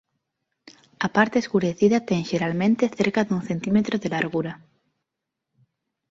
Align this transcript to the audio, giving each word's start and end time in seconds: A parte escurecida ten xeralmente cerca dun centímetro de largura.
A 1.05 1.07
parte 1.17 1.37
escurecida 1.39 1.97
ten 2.09 2.21
xeralmente 2.29 2.93
cerca 2.99 3.21
dun 3.27 3.41
centímetro 3.49 3.95
de 3.99 4.11
largura. 4.15 4.53